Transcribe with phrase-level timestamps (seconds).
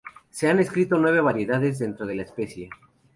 [0.31, 2.69] Se han descrito nueve variedades dentro de la especie.